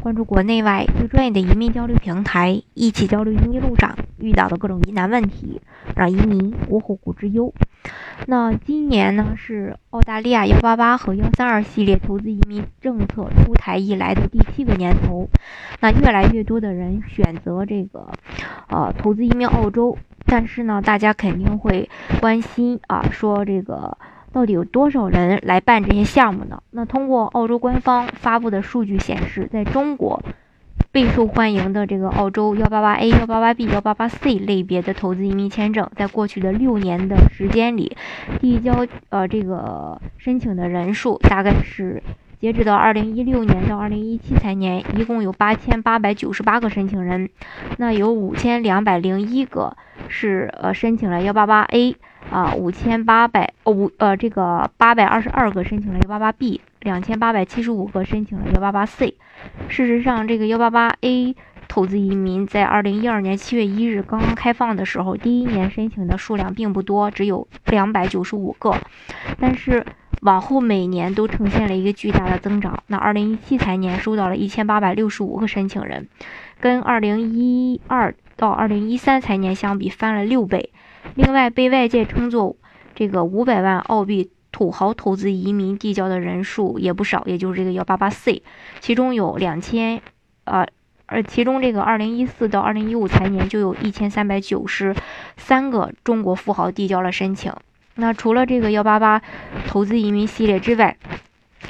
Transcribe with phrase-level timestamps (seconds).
[0.00, 5.60] 关注国内外最专业的移民交流平台，一起交流移民路上遇到的各种疑难问题，
[5.96, 7.52] 让移民无后顾之忧。
[8.26, 15.28] 那今年呢是澳大利亚幺八八和幺三二系列投资移民政策出台以来的第七个年头，
[15.80, 18.10] 那越来越多的人选择这个
[18.68, 21.90] 呃投资移民澳洲，但是呢，大家肯定会
[22.20, 23.98] 关心啊，说这个。
[24.32, 26.62] 到底有多少人来办这些项目呢？
[26.70, 30.22] 那通过澳洲官方发布的数据显示，在中国
[30.92, 37.96] 备受欢迎的这个澳洲幺八八 A、幺八八 B、幺八八 C 类别的投资移民签证，在过去的六年的时间里，
[38.40, 42.02] 递交呃这个申请的人数大概是
[42.40, 47.28] 截止到二零一六年到二零一七财年，一共有八千八百九十八个申请人，
[47.78, 49.76] 那有五千两百零一个
[50.08, 51.96] 是呃申请了幺八八 A。
[52.30, 59.14] 啊，五千八百五呃，这个八百二十二个申请了幺八八 B，两千八百七十五个申请了幺八八 C。
[59.68, 61.34] 事实上，这个幺八八 A
[61.68, 68.76] 投资移民在二零一二年七月一日刚刚开放的时候，第一年申请的数量并不多，只有两百九十五个。
[69.40, 69.86] 但是
[70.22, 72.82] 往后每年都呈现了一个巨大的增长。
[72.88, 76.08] 那二零一七财年收到了一千八百六十五个申请人，
[76.60, 80.72] 跟二零一二到二零一三财年相比，翻了六倍。
[81.14, 82.56] 另外，被外界称作
[82.94, 88.42] 这个五百万澳币土豪投资移民递交的人数也不少，也就是这个幺八八 C，
[88.80, 90.02] 其中有两千，
[90.44, 90.66] 呃，
[91.06, 94.94] 而其中这个二零一四到二零一五财年就有一千三百九十
[95.36, 97.52] 三个中国富豪递交了申请。
[98.00, 99.22] 那除了这个幺八八
[99.66, 100.96] 投资移民系列之外，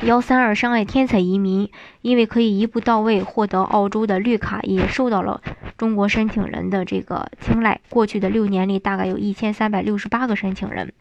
[0.02, 1.70] 幺三二商业天才移民，
[2.02, 5.40] 因为可以一步到位获得澳洲的绿卡，也受到了
[5.78, 7.80] 中国申请人的这个青睐。
[7.88, 10.92] 过去的六年里，大概有一千三百六十八个申请人，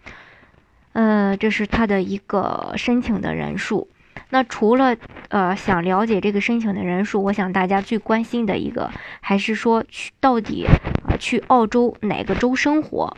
[0.93, 3.89] 呃，这是他的一个申请的人数。
[4.29, 4.95] 那除了
[5.27, 13.17] 呃想了解这个申请的人数，我想大家最关心的一个还是说去到底啊去澳洲哪个州生活？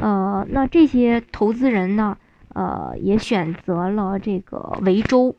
[0.00, 2.16] 呃，那这些投资人呢？
[2.54, 5.36] 呃，也选择了这个维州，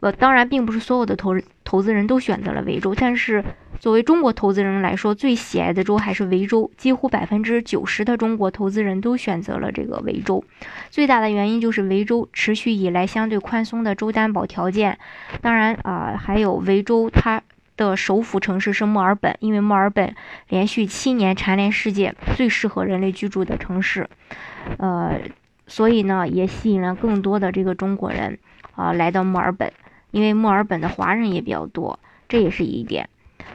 [0.00, 1.34] 呃，当然并不是所有的投
[1.64, 3.42] 投资人都选择了维州，但是
[3.78, 10.44] 作为中国投资人来说，最喜爱的州还是维州，几乎百分之九十的中国投资人都选择了这个维州。
[10.90, 14.98] 最大的原因就是维州持续以来相对宽松的州担保条件，
[15.40, 17.42] 当然啊，还有维州它
[17.80, 20.14] 的首府城市是墨尔本，因为墨尔本
[20.48, 24.08] 连续七年蝉联世界最适合人类居住的城市，
[24.76, 25.18] 呃。
[25.66, 28.40] 所以呢，也吸引了更多的这个中国人
[28.74, 29.72] 啊来到墨尔本，
[30.10, 33.08] 因为墨尔本的华人也比较多，这也是一点。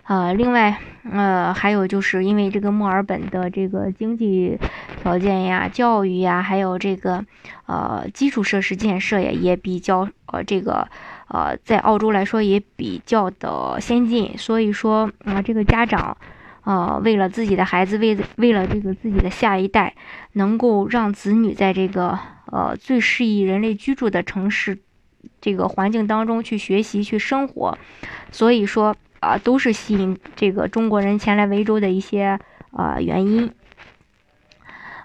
[0.04, 0.78] 呃，另外，
[1.12, 4.58] 呃，还有就是因为这个墨尔本的这个经济
[5.02, 7.26] 条件呀、教育呀，还有这个
[7.66, 10.88] 呃基础设施建设呀，也比较呃这个
[11.28, 16.18] 呃在澳洲来说也比较的先进，所以说啊，这个家长。
[16.64, 19.94] 呃，为了自己的孩子，为为了这个自己的下一代，
[20.34, 22.18] 能够让子女在这个
[22.52, 24.80] 呃最适宜人类居住的城市
[25.40, 27.78] 这个环境当中去学习去生活，
[28.32, 32.40] 所以说啊，都是吸引这个中国人前来维州的一些
[32.72, 33.52] 啊原因。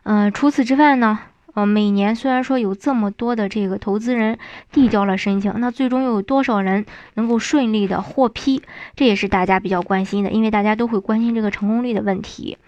[0.04, 1.18] 嗯，除此之外呢？
[1.54, 4.38] 呃，每年虽然说有这么多的这个投资人
[4.72, 8.62] 递交了申请，那最终又有多少人能够顺利的获批？
[8.94, 12.58] 这也是大家比较关心的，因为大家都会关心这个成功率的问题。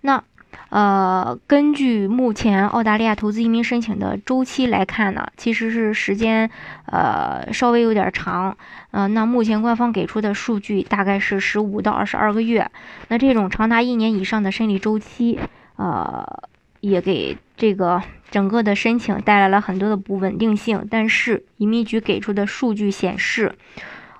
[0.00, 0.22] 那
[0.68, 6.50] 呃，根据目前澳大利亚投资移民申请的周期来看呢，其实是时间
[6.86, 8.56] 呃稍微有点长。
[8.90, 12.70] 嗯，那目前官方给出的数据大概是十五到二十二个月。
[13.08, 15.38] 那这种长达一年以上的审理周期，
[15.76, 16.26] 呃，
[16.82, 18.02] 也给这个。
[18.30, 23.54] 整个的申请带来了很多的不稳定性，但是移民局给出的数据显示，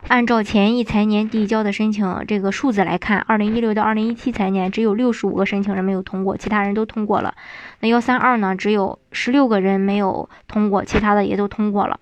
[0.08, 7.34] 按照前一财年递交的申请这个数字来看，二零一六到二零一七财年只有六十五个申请人没有通过，其他人都通过了。
[7.80, 11.98] 那幺三二呢，只有十六个人没有通过，其他的也都通过了。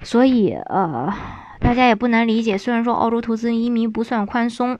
[0.00, 1.12] 所以呃。
[1.70, 4.76] 大家也不难理解，虽然说澳洲投资移民不算宽松、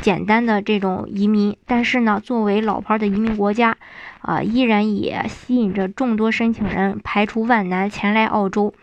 [0.00, 3.76] 简单的这种移民，但是呢，作为老牌的移民国家，
[4.22, 8.74] 啊，依然也吸引着众多申请人排除万难前来澳洲。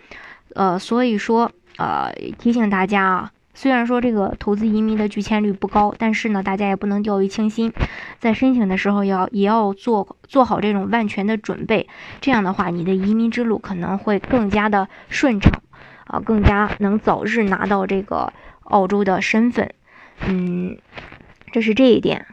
[0.56, 7.74] 呃，所以说，呃，提醒大家啊，虽然说这个投资移民的拒签率不高，但是呢，大家也不能掉以轻心，
[8.20, 11.90] 在申请的时候要也要做做好这种万全的准备，
[12.22, 15.62] 这样的话，你的移民之路可能会更加的顺畅。
[16.10, 18.34] 啊，更加能早日拿到这个
[18.64, 19.72] 澳洲的身份。
[20.26, 20.76] 嗯，
[21.52, 22.26] 这是这一点。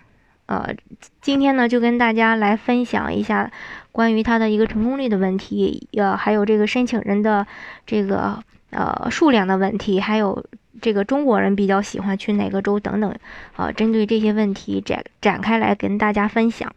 [0.46, 0.74] 呃，
[1.20, 3.50] 今天呢，就跟大家来分享一下
[3.92, 7.46] 关于他的一个成功率的问题，呃，还有这个申请人的
[7.84, 10.46] 这个呃数量的问题，还有
[10.80, 13.14] 这个中国人比较喜欢去哪个州等等，
[13.56, 16.72] 啊，针对这些问题展展开来跟大家分享。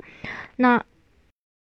[0.57, 0.84] 那。